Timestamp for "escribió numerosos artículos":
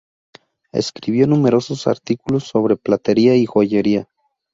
0.71-2.45